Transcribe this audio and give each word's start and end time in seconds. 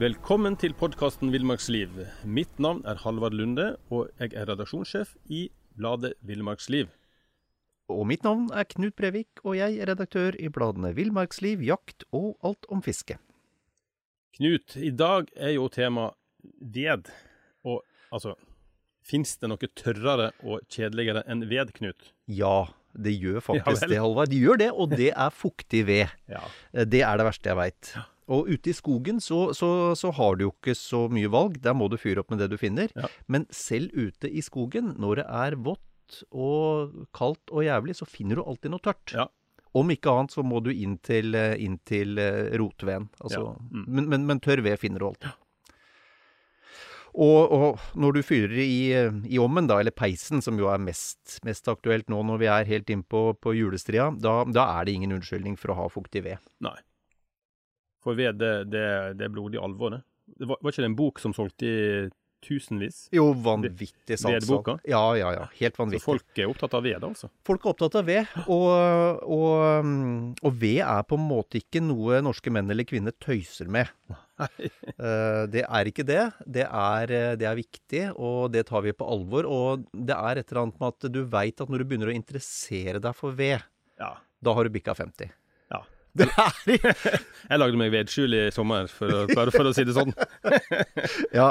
Velkommen 0.00 0.54
til 0.56 0.72
podkasten 0.72 1.28
Villmarksliv. 1.28 1.98
Mitt 2.24 2.54
navn 2.56 2.78
er 2.88 2.96
Halvard 3.02 3.34
Lunde, 3.36 3.74
og 3.92 4.06
jeg 4.16 4.32
er 4.32 4.46
redaksjonssjef 4.48 5.10
i 5.28 5.42
bladet 5.76 6.14
Villmarksliv. 6.24 6.88
Og 7.92 8.06
mitt 8.08 8.24
navn 8.24 8.46
er 8.56 8.64
Knut 8.70 8.94
Brevik, 8.96 9.42
og 9.44 9.58
jeg 9.58 9.76
er 9.76 9.90
redaktør 9.90 10.38
i 10.40 10.48
bladene 10.48 10.94
Villmarksliv, 10.96 11.60
Jakt 11.68 12.06
og 12.16 12.30
Alt 12.40 12.64
om 12.72 12.80
fiske. 12.80 13.18
Knut, 14.38 14.78
i 14.80 14.88
dag 14.88 15.28
er 15.36 15.52
jo 15.58 15.66
tema 15.68 16.06
ved. 16.64 17.10
Og 17.68 17.82
altså, 18.08 18.38
fins 19.04 19.34
det 19.36 19.50
noe 19.52 19.68
tørrere 19.82 20.30
og 20.40 20.64
kjedeligere 20.72 21.26
enn 21.28 21.44
ved, 21.50 21.74
Knut? 21.76 22.14
Ja, 22.24 22.70
det 22.96 23.18
gjør 23.18 23.44
faktisk 23.50 23.84
Ja 23.84 23.92
det, 23.92 24.00
Halvard. 24.00 24.32
De 24.32 24.40
gjør 24.46 24.62
det, 24.64 24.70
og 24.72 24.96
det 24.96 25.12
er 25.12 25.28
fuktig 25.28 25.84
ved. 25.92 26.16
Ja. 26.32 26.40
Det 26.72 27.04
er 27.04 27.20
det 27.20 27.28
verste 27.28 27.52
jeg 27.52 27.60
veit. 27.60 27.92
Og 28.30 28.50
ute 28.50 28.70
i 28.70 28.76
skogen 28.76 29.18
så, 29.22 29.50
så, 29.56 29.92
så 29.98 30.12
har 30.14 30.38
du 30.38 30.46
jo 30.46 30.52
ikke 30.54 30.76
så 30.78 31.06
mye 31.10 31.30
valg. 31.32 31.58
Der 31.64 31.74
må 31.74 31.90
du 31.90 31.98
fyre 31.98 32.22
opp 32.22 32.30
med 32.30 32.42
det 32.42 32.52
du 32.52 32.58
finner. 32.60 32.92
Ja. 32.94 33.10
Men 33.26 33.48
selv 33.54 33.90
ute 33.96 34.30
i 34.30 34.42
skogen, 34.46 34.94
når 35.02 35.22
det 35.22 35.26
er 35.26 35.58
vått 35.58 36.22
og 36.30 37.04
kaldt 37.16 37.52
og 37.54 37.66
jævlig, 37.66 37.98
så 37.98 38.08
finner 38.08 38.38
du 38.38 38.46
alltid 38.46 38.74
noe 38.74 38.82
tørt. 38.84 39.14
Ja. 39.14 39.26
Om 39.76 39.92
ikke 39.94 40.10
annet 40.10 40.34
så 40.34 40.42
må 40.46 40.58
du 40.62 40.72
inn 40.72 40.96
til, 41.06 41.34
eh, 41.38 41.54
inn 41.62 41.78
til 41.86 42.18
eh, 42.18 42.50
rotveden. 42.58 43.10
Altså, 43.22 43.44
Ja, 43.44 43.54
mm. 43.70 43.84
men, 43.86 44.08
men, 44.10 44.26
men 44.26 44.42
tørr 44.42 44.62
ved 44.66 44.78
finner 44.82 45.02
du 45.02 45.10
alltid. 45.10 45.38
Og, 47.10 47.50
og 47.50 47.98
når 47.98 48.14
du 48.14 48.20
fyrer 48.22 48.58
i, 48.62 48.92
i 49.26 49.38
ommen, 49.42 49.66
da, 49.66 49.80
eller 49.82 49.94
peisen, 49.94 50.42
som 50.42 50.58
jo 50.58 50.68
er 50.70 50.78
mest, 50.78 51.40
mest 51.46 51.66
aktuelt 51.70 52.06
nå 52.10 52.20
når 52.26 52.38
vi 52.42 52.50
er 52.50 52.68
helt 52.68 52.90
inn 52.94 53.02
på, 53.02 53.32
på 53.34 53.54
julestria, 53.58 54.12
da, 54.14 54.44
da 54.46 54.68
er 54.78 54.86
det 54.86 54.94
ingen 54.94 55.16
unnskyldning 55.18 55.58
for 55.58 55.74
å 55.74 55.80
ha 55.80 55.88
fuktig 55.90 56.22
ved. 56.28 56.38
Nei. 56.62 56.76
For 58.04 58.16
ved, 58.16 58.38
det, 58.40 58.54
det, 58.72 58.86
det 59.18 59.26
er 59.28 59.34
blodig 59.34 59.60
alvor, 59.60 59.90
det. 59.98 60.02
det 60.40 60.48
var, 60.48 60.56
var 60.62 60.72
ikke 60.72 60.84
det 60.86 60.90
en 60.92 60.98
bok 60.98 61.18
som 61.20 61.34
solgte 61.36 61.68
i 61.68 62.08
tusenvis? 62.40 63.02
Jo, 63.12 63.26
vanvittig 63.36 64.16
salgsalg. 64.16 64.46
Vedboka? 64.46 64.74
Ja, 64.88 65.02
ja, 65.18 65.28
ja. 65.36 65.42
Helt 65.58 65.76
Så 65.76 65.82
vanvittig. 65.82 66.04
folk 66.06 66.38
er 66.40 66.48
opptatt 66.48 66.76
av 66.78 66.86
ved, 66.86 67.04
altså? 67.04 67.28
Folk 67.44 67.66
er 67.66 67.72
opptatt 67.74 67.98
av 68.00 68.06
ved, 68.08 68.30
og, 68.46 69.20
og, 69.28 69.84
mm, 69.84 70.30
og 70.48 70.54
ved 70.62 70.78
er 70.86 71.02
på 71.10 71.18
en 71.20 71.26
måte 71.28 71.60
ikke 71.60 71.82
noe 71.84 72.22
norske 72.24 72.48
menn 72.56 72.72
eller 72.72 72.88
kvinner 72.88 73.12
tøyser 73.20 73.68
med. 73.68 73.92
Nei. 74.08 74.70
det 75.52 75.66
er 75.66 75.90
ikke 75.92 76.06
det. 76.08 76.22
Det 76.48 76.64
er, 76.64 77.12
eh, 77.18 77.34
det 77.36 77.48
er 77.50 77.58
viktig, 77.60 78.06
og 78.16 78.48
det 78.54 78.64
tar 78.70 78.86
vi 78.88 78.94
på 78.96 79.04
alvor. 79.12 79.44
Og 79.44 79.84
det 79.92 80.16
er 80.16 80.40
et 80.40 80.48
eller 80.48 80.62
annet 80.64 80.80
med 80.80 80.94
at 80.96 81.10
du 81.12 81.20
veit 81.36 81.60
at 81.60 81.68
når 81.68 81.84
du 81.84 81.90
begynner 81.92 82.12
å 82.12 82.16
interessere 82.16 83.02
deg 83.04 83.20
for 83.20 83.36
ved, 83.36 83.60
Ja. 84.00 84.14
da 84.40 84.56
har 84.56 84.64
du 84.64 84.72
bikka 84.72 84.96
50. 84.96 85.28
Jeg 87.50 87.58
lagde 87.58 87.78
meg 87.78 87.92
vedskjul 87.94 88.34
i 88.36 88.42
sommer, 88.54 88.88
for 88.90 89.10
å, 89.14 89.20
bare 89.30 89.52
for 89.54 89.68
å 89.68 89.72
si 89.74 89.84
det 89.86 89.94
sånn. 89.96 90.12
Ja. 91.34 91.50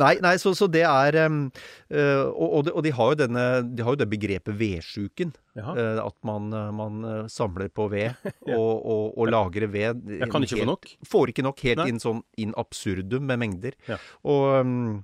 Nei, 0.00 0.16
nei 0.22 0.34
så, 0.40 0.52
så 0.56 0.66
det 0.70 0.82
er 0.86 1.16
eh, 1.18 1.30
og, 1.92 2.68
og, 2.72 2.80
de, 2.84 2.92
har 2.94 3.12
jo 3.12 3.18
denne 3.18 3.44
De 3.62 3.84
har 3.84 3.94
jo 3.94 4.00
det 4.00 4.08
begrepet 4.10 4.56
vedsjuken. 4.58 5.32
Jaha. 5.58 5.74
eh, 5.76 6.00
at 6.02 6.16
man, 6.26 6.48
eh, 6.56 6.70
man 6.74 7.06
samler 7.30 7.70
på 7.74 7.88
ved 7.92 8.16
og, 8.56 8.72
og, 8.82 9.04
og 9.16 9.32
lagrer 9.32 9.70
ved. 9.72 10.04
Jeg 10.18 10.30
kan 10.32 10.46
ikke 10.46 10.62
få 10.62 10.68
nok. 10.72 10.92
Får 11.08 11.34
ikke 11.34 11.46
nok. 11.46 11.64
Helt 11.68 11.82
Nei. 11.84 11.88
inn 11.92 12.02
sånn 12.02 12.22
in 12.42 12.54
absurdum 12.58 13.26
med 13.30 13.42
mengder. 13.42 13.78
Ja. 13.90 14.00
Og, 14.28 14.46
eh, 14.60 15.00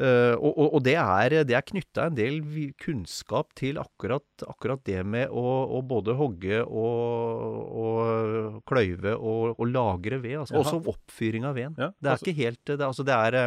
og, 0.00 0.50
og, 0.50 0.66
og 0.78 0.84
det 0.86 0.96
er, 0.96 1.34
det 1.48 1.56
er 1.58 1.64
knytta 1.66 2.06
en 2.08 2.16
del 2.18 2.40
kunnskap 2.80 3.54
til 3.58 3.80
akkurat, 3.82 4.24
akkurat 4.46 4.82
det 4.88 5.00
med 5.04 5.28
å, 5.32 5.44
å 5.76 5.82
både 5.86 6.14
hogge 6.18 6.62
og, 6.64 7.74
og 7.84 8.60
kløyve 8.68 9.16
og, 9.16 9.60
lagre 9.70 10.20
ved. 10.22 10.38
Altså, 10.42 10.60
også 10.60 10.80
oppfyring 10.94 11.46
av 11.48 11.58
veden. 11.58 11.76
Ja, 11.78 11.90
det 11.96 12.08
er 12.08 12.16
altså- 12.16 12.28
ikke 12.30 12.40
helt 12.40 12.64
det, 12.70 12.80
altså 12.86 13.06
det 13.06 13.18
er 13.18 13.38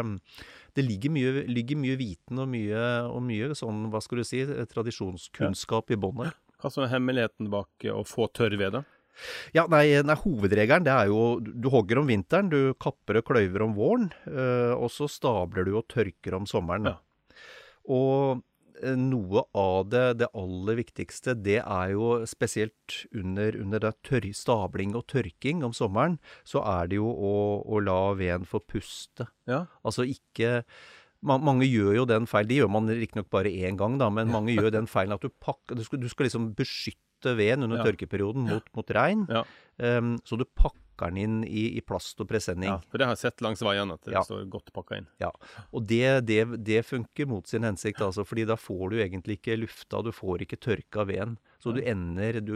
det 0.74 0.86
ligger 0.88 1.14
mye, 1.14 1.44
ligger 1.50 1.78
mye 1.78 1.98
viten 2.00 2.40
og 2.42 2.48
mye, 2.50 2.86
og 3.06 3.22
mye 3.26 3.54
sånn, 3.58 3.86
hva 3.94 4.02
skal 4.02 4.22
du 4.22 4.26
si, 4.26 4.42
tradisjonskunnskap 4.72 5.94
i 5.94 6.00
bånn 6.02 6.26
her. 6.26 6.34
Hva 6.64 6.72
som 6.72 6.86
er 6.86 6.94
hemmeligheten 6.94 7.50
bak 7.52 7.86
å 7.92 8.02
få 8.08 8.30
tørr 8.34 8.56
ved, 8.58 8.78
da? 8.78 8.84
Ja, 9.56 9.68
nei, 9.70 9.86
nei, 10.06 10.16
hovedregelen 10.24 10.86
det 10.88 10.94
er 10.94 11.12
jo 11.12 11.40
Du 11.44 11.70
hogger 11.74 12.02
om 12.02 12.08
vinteren, 12.10 12.50
du 12.50 12.74
kapper 12.82 13.20
og 13.22 13.28
kløyver 13.30 13.66
om 13.68 13.76
våren, 13.78 14.10
øh, 14.28 14.74
og 14.78 14.90
så 14.92 15.10
stabler 15.12 15.68
du 15.68 15.76
og 15.78 15.88
tørker 15.94 16.36
om 16.40 16.48
sommeren. 16.50 16.90
Ja. 16.90 16.98
Og 17.94 18.42
eh, 18.82 18.96
noe 19.00 19.44
av 19.58 19.90
det, 19.92 20.04
det 20.22 20.30
aller 20.40 20.80
viktigste, 20.80 21.36
det 21.46 21.60
er 21.62 21.94
jo 21.94 22.24
spesielt 22.30 23.04
under, 23.16 23.56
under 23.62 23.84
det 23.88 23.94
tørr, 24.08 24.30
stabling 24.36 24.96
og 24.98 25.06
tørking 25.12 25.64
om 25.68 25.76
sommeren, 25.78 26.18
så 26.48 26.64
er 26.66 26.90
det 26.92 27.00
jo 27.02 27.10
å, 27.12 27.36
å 27.64 27.84
la 27.84 28.00
veden 28.20 28.48
få 28.50 28.64
puste. 28.66 29.30
Ja. 29.50 29.66
Altså 29.84 30.08
ikke 30.10 30.64
ma- 31.24 31.40
mange 31.40 31.68
gjør 31.70 32.02
jo 32.02 32.06
den 32.10 32.28
feil, 32.30 32.48
det 32.50 32.62
gjør 32.62 32.72
man 32.72 32.90
riktignok 32.92 33.30
bare 33.34 33.52
én 33.52 33.78
gang, 33.80 34.00
da, 34.02 34.10
men 34.10 34.32
mange 34.34 34.56
gjør 34.56 34.72
den 34.80 34.90
feilen 34.92 35.16
at 35.16 35.24
du 35.24 35.32
pakker 35.44 35.78
Du 35.80 35.84
skal, 35.88 36.02
du 36.04 36.10
skal 36.12 36.30
liksom 36.30 36.54
beskytte 36.58 37.00
veden 37.38 37.64
under 37.64 37.78
Ja. 37.80 37.84
tørkeperioden 37.88 38.44
mot, 38.50 38.68
mot 38.76 38.88
regn. 38.92 39.26
Ja. 39.32 39.44
Um, 39.80 40.18
så 40.28 40.38
du 40.38 40.44
pakker 40.46 41.10
den 41.10 41.18
inn 41.18 41.38
i, 41.48 41.64
i 41.78 41.82
plast 41.82 42.20
og 42.22 42.28
presenning. 42.30 42.70
ja. 42.70 42.78
For 42.92 42.98
det 43.02 43.08
har 43.08 43.16
jeg 43.16 43.24
sett 43.24 43.42
langs 43.42 43.64
veiene, 43.66 43.96
at 43.98 44.04
det 44.06 44.14
Ja. 44.14 44.22
står 44.22 44.44
godt 44.54 44.70
pakka 44.76 44.98
inn. 45.02 45.08
Ja, 45.20 45.32
og 45.74 45.88
det, 45.90 46.26
det, 46.30 46.64
det 46.64 46.84
funker 46.86 47.26
mot 47.28 47.48
sin 47.50 47.64
hensikt, 47.66 48.00
altså, 48.02 48.24
fordi 48.28 48.46
da 48.46 48.56
får 48.56 48.90
du 48.92 48.98
egentlig 49.02 49.40
ikke 49.42 49.58
lufta, 49.58 50.04
du 50.06 50.12
får 50.14 50.46
ikke 50.46 50.60
tørka 50.62 51.06
veden. 51.10 51.38
Så 51.60 51.74
du 51.74 51.82
ender, 51.82 52.40
du, 52.44 52.54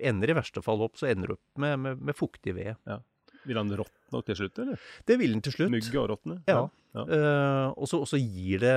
ender 0.00 0.30
i 0.30 0.38
verste 0.38 0.62
fall 0.64 0.80
opp, 0.86 0.96
så 0.96 1.10
ender 1.10 1.28
du 1.28 1.34
opp 1.34 1.58
med, 1.60 1.76
med, 1.78 2.00
med 2.00 2.14
fuktig 2.16 2.54
ved. 2.56 2.76
Vil 3.44 3.60
han 3.60 3.70
råtne 3.76 4.22
til 4.24 4.38
slutt, 4.38 4.58
eller? 4.62 4.80
Det 5.06 5.18
vil 5.20 5.34
den 5.36 5.42
til 5.44 5.54
slutt. 5.54 5.70
Mygg 5.74 5.94
og 6.00 6.08
råtne? 6.14 6.38
Ja. 6.48 6.62
ja. 6.94 7.04
Uh, 7.04 7.68
og 7.74 7.88
så 7.90 8.20
gir 8.20 8.62
det, 8.62 8.74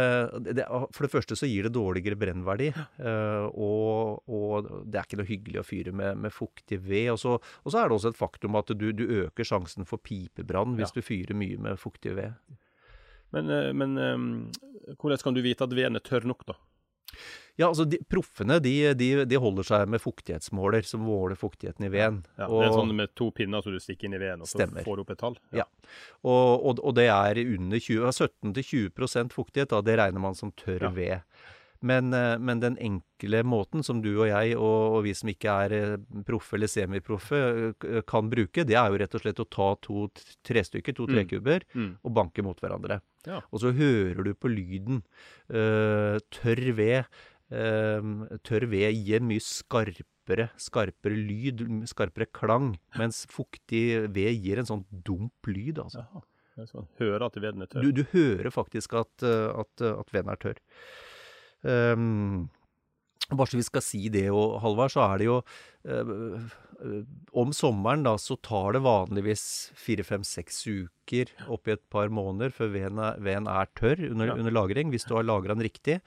det, 0.48 0.56
det 0.60 0.66
For 0.96 1.06
det 1.06 1.12
første 1.14 1.38
så 1.38 1.48
gir 1.50 1.68
det 1.68 1.74
dårligere 1.78 2.18
brennverdi. 2.20 2.72
Uh, 3.00 3.48
og, 3.54 4.24
og 4.28 4.70
det 4.86 5.00
er 5.00 5.08
ikke 5.08 5.22
noe 5.22 5.30
hyggelig 5.30 5.62
å 5.62 5.68
fyre 5.68 5.94
med, 5.96 6.18
med 6.26 6.34
fuktig 6.36 6.82
ved. 6.84 7.12
Og 7.14 7.22
så, 7.22 7.38
og 7.38 7.72
så 7.74 7.82
er 7.84 7.88
det 7.90 8.00
også 8.00 8.14
et 8.16 8.20
faktum 8.20 8.58
at 8.60 8.74
du, 8.76 8.88
du 8.92 9.06
øker 9.24 9.48
sjansen 9.48 9.88
for 9.88 10.02
pipebrann 10.04 10.76
hvis 10.80 10.92
Ja. 10.92 11.00
du 11.00 11.06
fyrer 11.06 11.38
mye 11.38 11.60
med 11.68 11.80
fuktig 11.82 12.16
ved. 12.18 12.34
Men, 13.36 13.50
eh, 13.52 13.74
men 13.76 13.98
um, 14.00 14.28
hvordan 15.02 15.20
kan 15.24 15.36
du 15.36 15.42
vite 15.44 15.66
at 15.68 15.74
veden 15.76 16.00
er 16.00 16.04
tørr 16.06 16.28
nok, 16.28 16.46
da? 16.48 16.56
Ja, 17.58 17.68
altså 17.72 17.88
de, 17.90 17.98
Proffene 18.06 18.60
de, 18.62 18.94
de, 18.94 19.26
de 19.26 19.40
holder 19.42 19.66
seg 19.66 19.88
med 19.90 20.02
fuktighetsmåler 20.04 20.86
som 20.86 21.02
måler 21.02 21.36
fuktigheten 21.40 21.88
i 21.88 21.90
veden. 21.90 22.20
Ja, 22.38 22.46
og, 22.52 22.62
det 22.62 22.68
er 22.70 22.76
sånn 22.78 22.96
med 22.96 23.16
to 23.18 23.32
pinner 23.34 23.66
som 23.66 23.74
du 23.74 23.80
stikker 23.82 24.06
inn 24.06 24.14
i 24.14 24.22
veden, 24.22 24.42
og 24.46 24.48
så 24.52 24.60
Stemmer. 24.62 24.86
får 24.86 24.96
du 24.96 25.02
opp 25.02 25.14
et 25.16 25.22
tall? 25.24 25.38
Ja. 25.58 25.66
og, 26.22 26.66
og, 26.70 26.80
og 26.86 26.96
det 27.00 27.08
er 27.10 27.42
under 27.58 27.80
20, 27.82 28.14
17-20 28.14 29.34
fuktighet. 29.34 29.70
Da, 29.74 29.82
det 29.82 29.98
regner 29.98 30.22
man 30.22 30.36
som 30.38 30.52
tørr 30.54 30.86
Ja. 30.86 30.90
ved. 30.94 31.22
Men, 31.86 32.10
eh, 32.12 32.40
men 32.42 32.58
den 32.60 32.76
enkle 32.82 33.44
måten 33.46 33.84
som 33.86 34.00
du 34.02 34.10
og 34.18 34.26
jeg 34.26 34.56
og, 34.58 34.96
og 34.98 35.04
vi 35.06 35.12
som 35.14 35.30
ikke 35.30 35.52
er 35.68 35.76
eh, 35.78 35.98
proffe 36.26 36.56
eller 36.58 36.66
semiproffe 36.74 37.38
eh, 37.38 38.00
kan 38.10 38.32
bruke, 38.32 38.66
det 38.66 38.74
er 38.74 38.90
jo 38.90 38.98
rett 38.98 39.14
og 39.14 39.22
slett 39.22 39.42
å 39.44 39.46
ta 39.46 39.68
to 39.86 40.08
trestykker, 40.44 40.96
to 40.98 41.06
Mm. 41.06 41.14
trekuber, 41.14 41.62
Mm. 41.78 41.92
og 42.04 42.14
banke 42.18 42.42
mot 42.44 42.58
hverandre. 42.60 42.98
Ja. 43.30 43.42
Og 43.54 43.62
så 43.62 43.70
hører 43.78 44.24
du 44.26 44.34
på 44.34 44.50
lyden. 44.50 45.04
Uh, 45.50 46.18
tørr 46.34 46.74
ved. 46.76 47.06
Eh, 47.52 48.40
tørr 48.48 48.68
ved 48.72 48.98
gir 48.98 49.26
mye 49.26 49.44
skarpere 49.44 50.50
skarpere, 50.60 51.16
lyd, 51.16 51.62
skarpere 51.88 52.28
klang. 52.36 52.74
Mens 53.00 53.26
fuktig 53.32 54.10
ved 54.12 54.42
gir 54.44 54.60
en 54.60 54.68
sånn 54.68 54.84
dump 54.92 55.48
lyd, 55.48 55.80
altså. 55.86 56.04
Jaha. 56.04 56.26
Så 56.58 56.66
sånn, 56.72 56.88
hører 56.98 57.28
at 57.28 57.36
veden 57.38 57.62
er 57.62 57.70
tørr. 57.70 57.86
Du, 57.86 58.00
du 58.00 58.08
hører 58.16 58.50
faktisk 58.50 58.96
at, 58.98 59.14
eh, 59.26 59.50
at, 59.62 59.84
at 59.92 60.14
veden 60.14 60.32
er 60.34 60.40
tørr. 60.42 60.62
Um, 61.62 62.48
bare 63.36 63.50
så 63.52 63.58
vi 63.60 63.66
skal 63.68 63.84
si 63.84 64.08
det, 64.14 64.30
og 64.32 64.62
Halvard, 64.64 64.94
så 64.94 65.02
er 65.04 65.18
det 65.20 65.26
jo 65.28 65.42
øh, 65.84 66.40
øh, 66.80 67.04
Om 67.36 67.52
sommeren 67.52 68.04
da, 68.06 68.14
så 68.22 68.38
tar 68.40 68.78
det 68.78 68.82
vanligvis 68.86 69.44
fire, 69.76 70.04
fem, 70.08 70.24
seks 70.24 70.62
uker 70.70 71.34
oppi 71.52 71.74
et 71.76 71.84
par 71.92 72.08
måneder 72.14 72.54
før 72.56 72.72
veden 72.72 73.00
er, 73.04 73.18
veden 73.20 73.48
er 73.52 73.68
tørr 73.76 74.00
under, 74.12 74.28
Ja. 74.32 74.36
under 74.40 74.52
lagring, 74.56 74.90
hvis 74.94 75.04
du 75.10 75.16
har 75.18 75.24
lagra 75.28 75.56
den 75.56 75.66
riktig. 75.68 76.00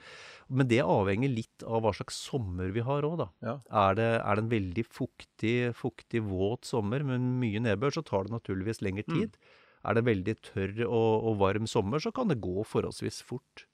Men 0.49 0.67
det 0.67 0.81
avhenger 0.81 1.29
litt 1.29 1.63
av 1.63 1.83
hva 1.85 1.93
slags 1.93 2.17
sommer 2.25 2.71
vi 2.73 2.81
har 2.81 3.03
òg, 3.07 3.17
da. 3.21 3.27
Ja. 3.45 3.55
Er 3.69 3.95
det, 3.95 4.09
er 4.25 4.35
det 4.35 4.43
en 4.43 4.51
veldig 4.51 4.85
fuktig, 4.89 5.55
fuktig, 5.77 6.23
våt 6.25 6.65
sommer 6.65 7.03
med 7.05 7.19
mye 7.21 7.61
nedbør, 7.61 7.93
så 7.99 8.03
tar 8.03 8.25
det 8.25 8.33
naturligvis 8.39 8.81
lengre 8.81 9.05
Mm. 9.07 9.19
tid. 9.19 9.37
Er 9.85 9.93
det 9.97 10.05
veldig 10.05 10.35
tørr 10.41 10.85
og, 10.87 11.23
og 11.25 11.37
varm 11.39 11.65
sommer, 11.67 11.99
så 11.99 12.11
kan 12.13 12.27
det 12.29 12.41
gå 12.41 12.63
forholdsvis 12.65 13.21
fort. 13.25 13.65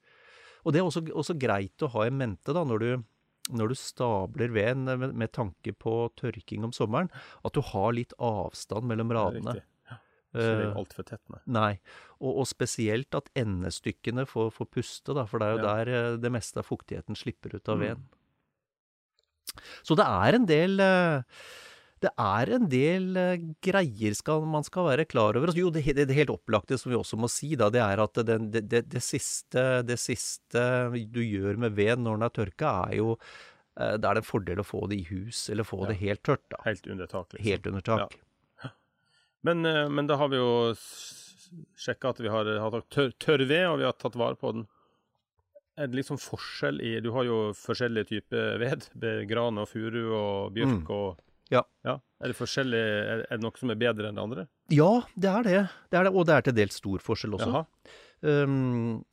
Og 0.64 0.72
det 0.72 0.80
er 0.80 0.84
også, 0.88 1.02
også 1.12 1.38
greit 1.38 1.80
å 1.84 1.90
ha 1.92 2.06
i 2.06 2.10
mente 2.10 2.52
da, 2.52 2.62
når 2.64 2.78
du, 2.80 3.04
når 3.48 3.72
du 3.72 3.78
stabler 3.80 4.52
veden 4.54 4.84
med, 4.88 5.14
med 5.16 5.32
tanke 5.32 5.72
på 5.72 5.94
tørking 6.20 6.66
om 6.68 6.74
sommeren, 6.76 7.10
at 7.44 7.56
du 7.56 7.62
har 7.64 7.94
litt 7.96 8.12
avstand 8.18 8.88
mellom 8.90 9.12
radene. 9.16 9.58
Ja. 9.58 9.66
Så 10.28 10.44
det 10.44 10.48
er 10.60 10.66
alt 10.68 10.80
altfor 10.82 11.06
tett, 11.08 11.22
nei. 11.32 11.38
Nei, 11.56 11.70
og, 12.20 12.42
og 12.42 12.46
spesielt 12.50 13.16
at 13.16 13.30
endestykkene 13.38 14.26
får, 14.28 14.50
får 14.58 14.68
puste, 14.76 15.14
da, 15.16 15.24
for 15.24 15.40
det 15.40 15.48
er 15.48 15.54
jo 15.56 15.62
Ja. 15.62 15.70
der 15.78 15.92
eh, 15.94 16.16
det 16.20 16.32
meste 16.34 16.60
av 16.60 16.68
fuktigheten 16.68 17.16
slipper 17.16 17.56
ut 17.56 17.68
av 17.72 17.80
Mm. 17.80 18.04
Så 19.82 19.96
det 19.96 20.04
er 20.04 20.36
en 20.36 20.44
del 20.46 20.78
eh, 20.84 21.22
det 22.00 22.10
er 22.18 22.50
en 22.56 22.68
del 22.70 23.16
eh, 23.16 23.40
greier 23.64 24.14
skal, 24.14 24.44
man 24.46 24.64
skal 24.66 24.86
være 24.90 25.04
klar 25.10 25.36
over. 25.36 25.48
Altså, 25.50 25.60
jo, 25.64 25.70
det, 25.74 25.82
det, 25.96 26.04
det 26.10 26.16
helt 26.16 26.30
opplagte 26.34 26.78
som 26.78 26.92
vi 26.92 26.98
også 26.98 27.18
må 27.18 27.28
si, 27.32 27.54
da, 27.58 27.68
det 27.74 27.80
er 27.82 28.02
at 28.04 28.20
det, 28.28 28.38
det, 28.90 29.02
siste, 29.02 29.82
det 29.88 29.98
siste 29.98 30.62
du 31.12 31.20
gjør 31.24 31.58
med 31.58 31.72
ved 31.78 31.98
når 32.04 32.18
den 32.20 32.26
er 32.28 32.34
tørka, 32.38 32.72
er 32.90 32.96
jo 33.00 33.12
eh, 33.78 33.96
Da 33.98 34.10
er 34.10 34.18
det 34.18 34.24
en 34.24 34.30
fordel 34.30 34.62
å 34.62 34.66
få 34.66 34.86
det 34.90 35.00
i 35.02 35.06
hus, 35.10 35.48
eller 35.50 35.64
få 35.68 35.82
Ja. 35.84 35.92
det 35.92 35.98
helt 36.04 36.22
tørt. 36.26 36.44
da. 36.50 36.62
Helt 36.64 36.86
under 36.86 37.06
tak, 37.06 37.32
liksom. 37.34 37.46
Helt 37.50 37.66
under 37.72 37.80
tak. 37.92 38.16
Men, 39.46 39.64
eh, 39.66 39.88
men 39.88 40.06
da 40.10 40.16
har 40.18 40.28
vi 40.32 40.36
jo 40.40 40.74
sjekka 41.78 42.10
at 42.14 42.20
vi 42.22 42.28
har 42.32 42.48
hatt 42.60 42.88
tørr, 42.92 43.12
tør 43.22 43.44
ved, 43.46 43.64
og 43.70 43.78
vi 43.80 43.86
har 43.86 43.94
tatt 43.98 44.16
vare 44.18 44.36
på 44.38 44.50
den. 44.56 44.66
Er 45.78 45.86
det 45.86 45.94
liksom 46.00 46.18
forskjell 46.18 46.80
i 46.82 46.96
Du 47.00 47.12
har 47.14 47.22
jo 47.28 47.36
forskjellige 47.54 48.08
typer 48.10 48.58
ved. 48.58 48.88
Gran 49.30 49.60
og 49.62 49.68
furu 49.70 50.00
og 50.10 50.52
bjørk 50.56 50.82
Mm. 50.82 50.90
og 50.90 51.20
Ja. 51.54 51.64
Er 51.86 52.32
det 52.32 52.36
forskjellig 52.36 52.80
Er 52.80 53.22
det 53.30 53.42
noe 53.44 53.56
som 53.60 53.70
er 53.72 53.78
bedre 53.80 54.10
enn 54.10 54.18
det 54.18 54.24
andre? 54.24 54.48
Ja, 54.74 54.90
det 55.14 55.30
er 55.30 55.46
det. 55.46 55.62
det, 55.90 56.00
er 56.00 56.08
det 56.08 56.12
og 56.12 56.26
det 56.28 56.34
er 56.34 56.48
til 56.48 56.58
dels 56.58 56.80
stor 56.80 57.04
forskjell 57.04 57.38
også. 57.38 57.52
Jaha. 57.54 57.94
Um, 58.20 59.04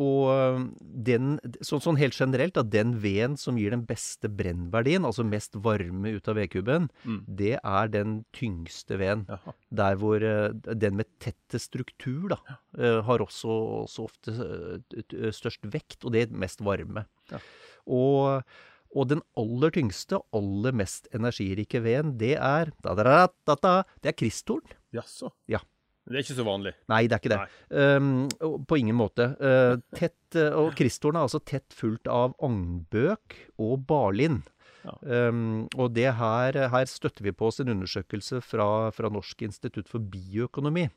og 0.00 0.68
den, 0.80 1.34
så, 1.66 1.80
sånn 1.82 1.98
helt 2.00 2.14
generelt, 2.16 2.54
da, 2.56 2.62
den 2.64 2.94
veden 3.02 3.34
som 3.40 3.58
gir 3.58 3.74
den 3.74 3.82
beste 3.88 4.30
brennverdien, 4.32 5.04
altså 5.04 5.26
mest 5.26 5.58
varme 5.60 6.14
ut 6.14 6.30
av 6.30 6.38
vedkubben, 6.38 6.88
Mm. 7.04 7.18
det 7.26 7.58
er 7.58 7.90
den 7.90 8.24
tyngste 8.32 8.96
veden. 9.00 9.26
Jaha. 9.28 9.54
Der 9.82 9.98
hvor 10.00 10.22
eh, 10.22 10.54
den 10.54 10.96
med 10.96 11.10
tettest 11.18 11.72
struktur 11.72 12.30
da, 12.32 12.38
ja. 12.48 13.02
har 13.02 13.18
også, 13.18 13.50
også 13.82 14.06
ofte 14.06 14.30
eh, 14.32 15.02
eh, 15.10 15.30
størst 15.34 15.66
vekt, 15.68 16.04
og 16.04 16.14
det 16.14 16.28
er 16.28 16.38
mest 16.46 16.62
varme. 16.64 17.04
Ja. 17.32 17.42
Og, 17.90 18.42
og 18.90 19.10
den 19.12 19.20
aller 19.38 19.74
tyngste, 19.74 20.18
aller 20.34 20.74
mest 20.76 21.06
energirike 21.14 21.82
veden, 21.84 22.16
det 22.18 22.36
er 22.36 22.72
da, 22.82 22.94
da, 22.98 23.18
da, 23.46 23.56
da, 23.62 23.74
det 24.02 24.12
er 24.12 24.18
kristtorn. 24.18 24.64
Jaså? 24.94 25.30
Ja. 25.50 25.62
Det 26.10 26.16
er 26.16 26.24
ikke 26.24 26.38
så 26.40 26.46
vanlig. 26.46 26.72
Nei, 26.90 27.04
det 27.06 27.14
er 27.14 27.20
ikke 27.22 27.32
det. 27.36 27.42
Um, 27.70 28.64
på 28.66 28.78
ingen 28.80 28.96
måte. 28.98 29.28
Uh, 29.38 29.76
tett, 29.94 30.18
uh, 30.34 30.56
og 30.58 30.72
kristtorn 30.78 31.18
er 31.18 31.28
altså 31.28 31.42
tett 31.46 31.70
fullt 31.76 32.10
av 32.10 32.34
agnbøk 32.42 33.36
og 33.62 33.84
barlind. 33.86 34.48
Ja. 34.82 34.96
Um, 35.28 35.68
og 35.76 35.92
det 35.94 36.08
her, 36.18 36.56
her 36.72 36.90
støtter 36.90 37.28
vi 37.28 37.36
på 37.36 37.50
oss 37.50 37.60
en 37.62 37.70
undersøkelse 37.76 38.40
fra, 38.42 38.66
fra 38.96 39.12
Norsk 39.12 39.44
institutt 39.46 39.92
for 39.92 40.02
bioøkonomi, 40.02 40.88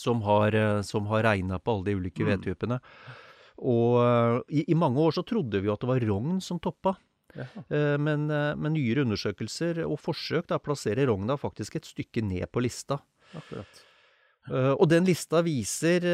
som 0.00 0.24
har, 0.24 0.56
uh, 0.56 0.80
som 0.86 1.10
har 1.12 1.26
regna 1.26 1.60
på 1.60 1.76
alle 1.76 1.90
de 1.90 2.00
ulike 2.00 2.24
Mm. 2.24 3.22
Og 3.58 3.98
uh, 4.02 4.38
i, 4.52 4.66
i 4.72 4.76
mange 4.78 5.00
år 5.00 5.16
så 5.16 5.24
trodde 5.26 5.62
vi 5.62 5.70
jo 5.70 5.74
at 5.76 5.82
det 5.82 5.90
var 5.90 6.06
rogn 6.10 6.40
som 6.44 6.60
toppa. 6.62 6.96
Jaha. 7.36 7.64
Uh, 7.68 7.96
men, 8.00 8.28
uh, 8.32 8.52
men 8.58 8.76
nyere 8.76 9.04
undersøkelser 9.06 9.82
og 9.86 9.98
forsøk 10.02 10.48
da 10.52 10.60
plasserer 10.62 11.08
rogna 11.10 11.38
faktisk 11.40 11.80
et 11.80 11.88
stykke 11.88 12.24
ned 12.24 12.48
på 12.52 12.64
lista. 12.64 13.00
Akkurat. 13.36 13.82
Uh, 14.46 14.76
og 14.76 14.86
den 14.92 15.02
lista 15.08 15.40
viser, 15.42 16.04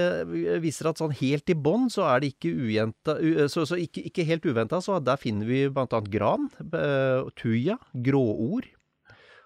viser 0.62 0.89
at 0.89 1.03
sånn 1.03 1.12
helt 1.19 1.50
i 1.53 1.56
bånn 1.59 1.91
så 1.93 2.06
er 2.09 2.23
det 2.23 2.31
ikke 2.33 2.55
ujenta 2.65 3.19
uh, 3.21 3.43
Så, 3.53 3.67
så 3.69 3.77
ikke, 3.77 4.06
ikke 4.09 4.25
helt 4.25 4.47
uventa, 4.49 4.81
så 4.81 4.97
der 5.05 5.21
finner 5.21 5.50
vi 5.50 5.67
annet 5.69 6.09
gran, 6.15 6.49
uh, 6.73 7.29
tuja, 7.37 7.77
gråord. 7.93 8.71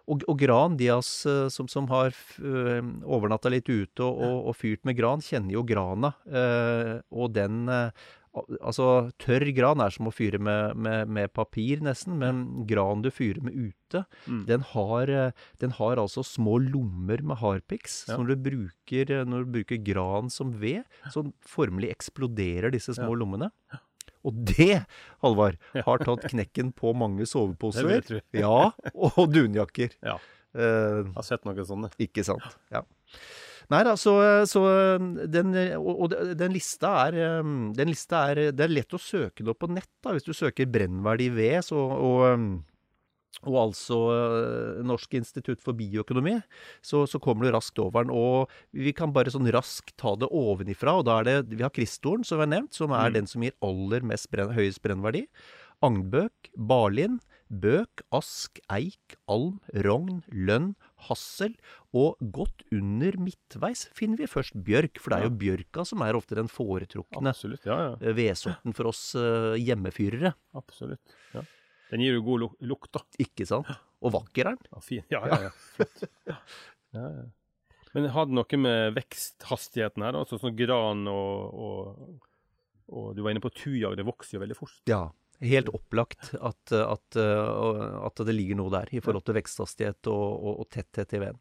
Og, 0.09 0.23
og 0.31 0.39
gran, 0.39 0.77
de 0.79 0.91
av 0.95 1.01
oss 1.03 1.27
uh, 1.27 1.49
som, 1.51 1.67
som 1.69 1.89
har 1.91 2.15
uh, 2.39 2.79
overnatta 3.03 3.51
litt 3.51 3.67
ute 3.69 4.05
og, 4.07 4.21
og, 4.23 4.37
og 4.53 4.55
fyrt 4.57 4.85
med 4.87 4.97
gran, 5.01 5.19
kjenner 5.25 5.57
jo 5.59 5.65
grana. 5.67 6.13
Uh, 6.31 7.01
og 7.11 7.33
den 7.35 7.67
Altså, 8.37 9.09
tørr 9.17 9.47
gran 9.57 9.81
er 9.81 9.89
som 9.95 10.11
å 10.11 10.13
fyre 10.13 10.37
med, 10.37 10.77
med, 10.77 11.09
med 11.09 11.31
papir, 11.33 11.81
nesten, 11.81 12.19
men 12.21 12.43
gran 12.69 13.01
du 13.01 13.09
fyrer 13.09 13.41
med 13.47 13.55
ute, 13.57 14.03
Mm. 14.29 14.41
den 14.45 14.61
har, 14.75 15.09
eh, 15.09 15.31
den 15.63 15.71
har 15.79 15.97
altså 16.03 16.21
små 16.27 16.59
lommer 16.61 17.23
med 17.25 17.39
harpiks. 17.39 18.01
Ja. 18.11 18.17
Når 18.19 18.27
du, 18.27 18.35
bruker, 18.51 19.13
eh, 19.15 19.25
når 19.25 19.47
du 19.47 19.53
bruker 19.55 19.79
gran 19.87 20.29
som 20.29 20.51
ved, 20.61 20.83
så 21.15 21.23
formelig 21.49 21.93
eksploderer 21.95 22.75
disse 22.75 22.93
små 22.99 23.15
Ja. 23.15 23.21
lommene. 23.23 23.51
Og 24.27 24.39
det, 24.51 24.83
Halvard, 25.23 25.59
har 25.87 26.03
tatt 26.03 26.27
knekken 26.33 26.73
på 26.77 26.93
mange 26.99 27.27
soveposer. 27.31 28.21
Ja, 28.37 28.71
og 28.93 29.21
dunjakker. 29.35 29.95
Ja. 30.03 30.17
Eh, 30.57 31.03
Jeg 31.05 31.13
har 31.19 31.27
sett 31.27 31.45
noen 31.47 31.67
sånne. 31.69 31.91
ikke 32.03 32.25
sant. 32.27 32.47
Ja. 32.75 32.83
Nei 33.73 33.81
da, 33.83 33.97
så, 33.99 34.13
så 34.47 34.61
den, 35.27 35.51
og, 35.81 36.05
og 36.07 36.13
den 36.39 36.53
lista 36.55 36.93
er 37.09 37.41
um, 37.43 37.73
Den 37.75 37.91
lista 37.91 38.21
er 38.31 38.39
Det 38.55 38.63
er 38.63 38.71
lett 38.71 38.95
å 38.95 39.01
søke 39.03 39.43
det 39.43 39.51
opp 39.51 39.65
på 39.65 39.71
nett, 39.75 39.91
da, 40.07 40.13
hvis 40.15 40.27
du 40.29 40.31
søker 40.37 40.69
brennverdig 40.71 41.33
ved, 41.35 41.57
så 41.67 41.81
og 41.97 42.23
um, 42.31 42.47
og 43.45 43.57
altså 43.61 43.99
eh, 44.15 44.83
Norsk 44.87 45.13
institutt 45.19 45.61
for 45.63 45.77
bioøkonomi, 45.77 46.39
så, 46.83 47.05
så 47.07 47.21
kommer 47.23 47.45
du 47.47 47.53
raskt 47.55 47.79
over 47.79 48.07
den. 48.07 48.15
Og 48.17 48.49
vi 48.73 48.95
kan 48.97 49.13
bare 49.13 49.31
sånn 49.31 49.51
raskt 49.53 49.93
ta 50.01 50.15
det 50.17 50.31
ovenifra. 50.33 50.97
Og 50.99 51.05
da 51.07 51.19
er 51.21 51.29
det 51.29 51.37
Vi 51.59 51.63
har 51.63 51.71
Kristoren, 51.75 52.25
som 52.25 52.41
er 52.41 52.47
nevnt, 52.47 52.73
som 52.75 52.91
er 52.97 53.11
Mm. 53.11 53.15
den 53.21 53.27
som 53.27 53.43
gir 53.45 53.53
aller 53.63 54.01
mest 54.03 54.31
brenn, 54.33 54.55
høyest 54.57 54.81
brennverdi. 54.83 55.27
Agnbøk, 55.85 56.49
barlind, 56.57 57.21
bøk, 57.53 58.01
ask, 58.17 58.59
eik, 58.73 59.19
alm, 59.29 59.59
rogn, 59.85 60.23
lønn, 60.33 60.71
hassel. 61.07 61.53
Og 61.95 62.17
godt 62.33 62.65
under 62.73 63.13
midtveis 63.21 63.85
finner 63.95 64.17
vi 64.17 64.27
først 64.27 64.57
bjørk, 64.65 64.99
for 64.99 65.13
det 65.13 65.19
er 65.21 65.29
jo 65.29 65.37
bjørka 65.45 65.85
som 65.87 66.01
er 66.03 66.17
ofte 66.17 66.35
den 66.35 66.49
foretrukne 66.49 67.29
Absolutt. 67.31 67.65
Ja, 67.69 67.77
ja. 67.77 67.93
eh, 68.01 68.17
vedsorten 68.17 68.75
for 68.75 68.89
oss 68.91 69.15
eh, 69.15 69.55
hjemmefyrere. 69.61 70.33
Absolutt. 70.57 71.15
Ja. 71.37 71.45
Den 71.93 72.03
gir 72.03 72.17
jo 72.19 72.23
god 72.27 72.43
luk 72.45 72.55
lukt, 72.67 72.93
da. 72.97 73.03
Ikke 73.23 73.47
sant? 73.49 73.69
Og 74.03 74.13
vakker 74.15 74.51
er 74.51 74.57
den. 74.57 74.71
Ja, 74.73 74.81
fin. 74.85 75.05
Ja, 75.13 75.21
ja, 75.31 75.39
ja. 75.49 75.53
Flott. 75.77 76.07
Ja, 76.27 76.39
ja. 77.01 77.27
Men 77.97 78.11
hadde 78.13 78.37
noe 78.37 78.59
med 78.61 78.97
veksthastigheten 78.99 80.03
her. 80.05 80.17
Altså 80.21 80.37
sånn 80.41 80.57
gran 80.59 81.07
og, 81.09 81.61
og, 81.67 82.17
og 82.93 83.07
Du 83.17 83.23
var 83.25 83.33
inne 83.33 83.41
på 83.45 83.53
tujag, 83.57 83.97
det 83.97 84.05
vokser 84.05 84.37
jo 84.37 84.43
veldig 84.43 84.57
fort. 84.59 84.77
Ja, 84.91 85.07
helt 85.41 85.71
opplagt 85.73 86.35
at, 86.37 86.73
at, 86.77 87.17
at 87.17 88.25
det 88.29 88.37
ligger 88.37 88.61
noe 88.61 88.73
der 88.75 88.93
i 88.93 89.01
forhold 89.05 89.25
til 89.25 89.39
veksthastighet 89.39 90.11
og, 90.13 90.27
og, 90.37 90.65
og 90.65 90.69
tetthet 90.77 91.17
i 91.17 91.23
veden. 91.25 91.41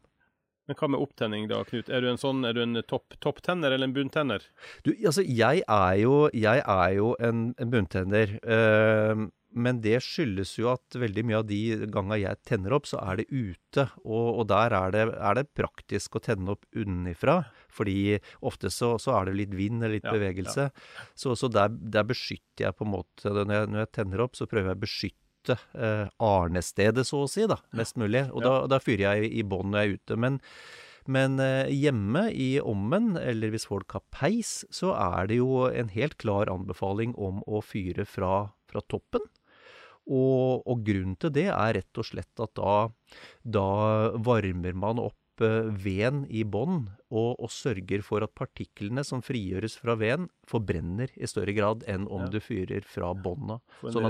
Men 0.66 0.74
hva 0.80 0.88
med 0.90 1.02
opptenning 1.04 1.44
da, 1.50 1.60
Knut? 1.68 1.90
Er 1.94 2.02
du 2.02 2.08
en 2.10 2.18
sånn, 2.18 2.40
er 2.48 2.56
du 2.56 2.64
en 2.64 2.80
topp 2.90 3.14
topptenner 3.22 3.70
eller 3.76 3.86
en 3.86 3.94
bunntenner? 3.94 4.42
Du, 4.82 4.90
altså, 5.06 5.22
jeg 5.22 5.62
er 5.62 5.94
jo, 6.00 6.16
jeg 6.34 6.64
er 6.64 6.94
jo 6.96 7.12
en, 7.22 7.50
en 7.62 7.70
bunntenner. 7.70 8.32
eh, 8.42 9.26
men 9.56 9.80
det 9.80 10.02
skyldes 10.04 10.52
jo 10.58 10.68
at 10.74 10.96
veldig 11.00 11.22
mye 11.26 11.38
av 11.40 11.46
de 11.48 11.60
ganga 11.92 12.18
jeg 12.20 12.40
tenner 12.44 12.74
opp, 12.76 12.88
så 12.90 13.00
er 13.00 13.22
det 13.22 13.26
ute. 13.30 13.86
Og, 14.04 14.42
og 14.42 14.48
der 14.52 14.74
er 14.76 14.92
det, 14.92 15.04
er 15.16 15.38
det 15.38 15.46
praktisk 15.56 16.18
å 16.18 16.22
tenne 16.26 16.52
opp 16.52 16.66
unnifra. 16.76 17.38
Fordi 17.72 18.18
ofte 18.44 18.70
så, 18.72 18.94
så 19.00 19.16
er 19.16 19.30
det 19.30 19.36
litt 19.40 19.54
vind 19.56 19.80
eller 19.80 19.96
litt 19.96 20.08
Ja, 20.08 20.14
bevegelse. 20.16 20.68
Så, 21.16 21.32
så 21.40 21.48
der, 21.52 21.72
der 21.72 22.04
beskytter 22.08 22.68
jeg 22.68 22.76
på 22.76 22.84
en 22.84 22.94
måte 22.98 23.32
Når 23.32 23.54
jeg, 23.54 23.70
når 23.72 23.82
jeg 23.84 23.94
tenner 23.96 24.24
opp, 24.26 24.36
så 24.36 24.48
prøver 24.50 24.72
jeg 24.74 24.78
å 24.78 24.84
beskytte 24.84 25.56
eh, 25.72 26.04
arnestedet, 26.26 27.06
så 27.08 27.22
å 27.24 27.30
si, 27.30 27.46
da, 27.48 27.56
mest 27.78 27.96
mulig. 28.00 28.26
Og 28.32 28.44
da, 28.44 28.58
da 28.68 28.80
fyrer 28.82 29.08
jeg 29.08 29.32
i 29.40 29.46
bånn 29.46 29.72
når 29.72 29.80
jeg 29.82 29.88
er 29.88 30.02
ute. 30.02 30.20
Men 30.26 30.42
men 31.06 31.38
eh, 31.38 31.70
hjemme 31.70 32.26
i 32.34 32.56
ommen, 32.58 33.14
eller 33.20 33.52
hvis 33.54 33.68
folk 33.70 33.94
har 33.94 34.02
peis, 34.10 34.64
så 34.74 34.90
er 34.98 35.30
det 35.30 35.38
jo 35.38 35.68
en 35.70 35.92
helt 35.94 36.16
klar 36.18 36.50
anbefaling 36.50 37.14
om 37.14 37.44
å 37.46 37.62
fyre 37.62 38.04
fra, 38.10 38.48
fra 38.66 38.82
toppen. 38.90 39.22
Og, 40.06 40.62
og, 40.62 40.82
grunnen 40.86 41.16
til 41.18 41.32
det 41.34 41.48
er 41.50 41.78
rett 41.80 41.98
og 41.98 42.06
slett 42.06 42.42
at 42.42 42.52
da, 42.54 42.74
da 43.42 43.70
varmer 44.22 44.76
man 44.78 45.00
opp 45.02 45.42
eh, 45.42 45.66
veden 45.82 46.22
i 46.30 46.44
bånn, 46.46 46.84
og, 47.10 47.32
og, 47.34 47.50
sørger 47.50 48.04
for 48.06 48.22
at 48.22 48.34
partiklene 48.38 49.02
som 49.06 49.24
frigjøres 49.26 49.74
fra 49.82 49.96
veden, 49.98 50.28
forbrenner 50.46 51.10
i 51.18 51.26
større 51.26 51.56
grad 51.56 51.82
enn 51.90 52.06
om 52.06 52.22
ja. 52.22 52.30
du 52.36 52.38
fyrer 52.38 52.86
fra 52.86 53.10
bånda. 53.18 53.58
Sånn 53.82 54.06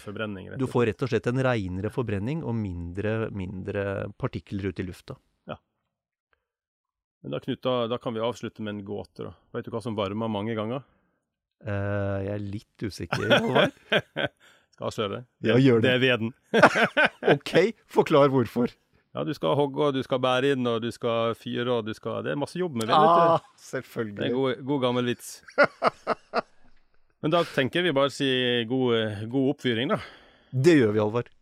forbrenning? 0.00 0.48
Du 0.56 0.64
får 0.70 0.88
rett 0.92 1.04
og 1.04 1.12
slett 1.12 1.28
en 1.28 1.44
reinere 1.44 1.92
forbrenning 1.92 2.40
og 2.40 2.56
mindre, 2.56 3.18
mindre 3.28 3.84
partikler 4.16 4.72
ut 4.72 4.80
i 4.80 4.88
lufta. 4.88 5.20
Ja. 5.50 5.60
Men 7.20 7.36
da, 7.36 7.44
Knut, 7.44 7.60
da, 7.68 7.82
da, 7.92 8.00
kan 8.00 8.16
vi 8.16 8.24
avslutte 8.24 8.64
med 8.64 8.78
en 8.78 8.86
gåte. 8.88 9.28
da. 9.28 9.36
Vet 9.52 9.68
du 9.68 9.76
hva 9.76 9.84
som 9.84 9.98
varmer 9.98 10.32
mange 10.32 10.56
ganger? 10.56 10.88
Uh, 11.58 12.22
jeg 12.22 12.32
er 12.32 12.44
litt 12.54 12.84
usikker, 12.86 13.32
Halvard. 14.78 14.92
Skal 14.92 15.10
Det, 15.42 15.48
Ja, 15.48 15.56
gjør 15.58 15.80
det. 15.80 15.88
Det 15.88 15.94
er 15.94 16.02
veden. 16.04 16.34
OK, 17.34 17.54
forklar 17.90 18.28
hvorfor. 18.32 18.74
Ja, 19.16 19.24
du 19.24 19.32
skal 19.34 19.56
hogge, 19.58 19.82
og 19.88 19.94
du 19.96 20.02
skal 20.04 20.20
bære 20.22 20.52
inn, 20.54 20.66
og 20.68 20.82
du 20.84 20.90
skal 20.94 21.34
fyre, 21.34 21.66
og 21.72 21.86
du 21.88 21.94
skal 21.96 22.22
Det 22.22 22.34
er 22.34 22.38
masse 22.38 22.58
jobb 22.60 22.76
med 22.76 22.86
ved. 22.86 22.94
Ah, 22.94 23.40
selvfølgelig. 23.58 24.16
Det 24.18 24.26
er 24.26 24.30
en 24.30 24.38
god, 24.38 24.64
god 24.68 24.80
gammel 24.86 25.10
vits. 25.10 25.42
Men 27.22 27.34
da 27.34 27.42
tenker 27.42 27.82
vi 27.82 27.92
bare 27.96 28.12
si 28.14 28.28
god, 28.70 29.26
god 29.32 29.54
oppfyring, 29.56 29.90
da. 29.90 29.98
Det 30.54 30.78
gjør 30.78 30.94
vi, 30.94 31.02
Alvar. 31.02 31.32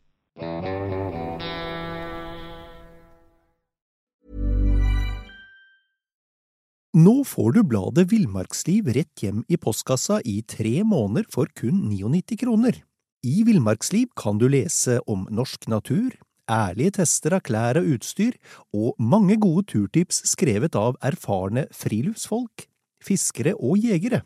Nå 6.96 7.12
får 7.28 7.52
du 7.52 7.60
bladet 7.68 8.06
Villmarksliv 8.08 8.86
rett 8.96 9.20
hjem 9.20 9.42
i 9.52 9.58
postkassa 9.60 10.22
i 10.24 10.38
tre 10.48 10.78
måneder 10.80 11.26
for 11.28 11.50
kun 11.52 11.90
99 11.90 12.38
kroner. 12.40 12.78
I 13.26 13.40
Villmarksliv 13.42 14.12
kan 14.14 14.38
du 14.38 14.45
lese 14.47 15.00
om 15.11 15.26
norsk 15.35 15.64
natur, 15.66 16.14
ærlige 16.47 16.95
tester 17.00 17.35
av 17.35 17.42
klær 17.49 17.80
og 17.80 17.88
utstyr, 17.97 18.37
og 18.71 18.95
mange 19.02 19.35
gode 19.42 19.66
turtips 19.73 20.21
skrevet 20.30 20.78
av 20.78 20.95
erfarne 21.02 21.66
friluftsfolk, 21.75 22.71
fiskere 23.02 23.59
og 23.59 23.83
jegere. 23.83 24.23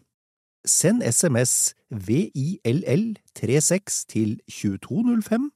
Send 0.69 1.01
SMS 1.01 1.73
VILL36 1.89 4.05
til 4.13 4.37
2205 4.53 5.49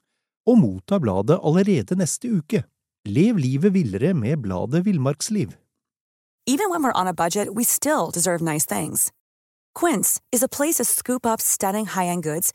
og 0.48 0.56
motta 0.62 0.96
bladet 1.04 1.36
allerede 1.44 2.00
neste 2.00 2.32
uke. 2.32 2.64
Lev 3.04 3.36
livet 3.36 3.76
villere 3.76 4.16
med 4.16 4.40
bladet 4.46 4.86
Villmarksliv. 4.86 5.52
Even 6.46 6.70
when 6.70 6.82
we're 6.82 6.96
on 6.96 7.08
a 7.08 7.12
budget, 7.12 7.48
we 7.52 7.64
still 7.64 8.10
deserve 8.14 8.40
nice 8.40 8.64
things. 8.64 9.12
Quince 9.74 10.22
is 10.32 10.42
a 10.42 10.48
place 10.48 10.76
to 10.76 10.84
scoop 10.84 11.26
up 11.26 11.40
stunning 11.40 11.86
high-end 11.86 12.22
goods 12.22 12.54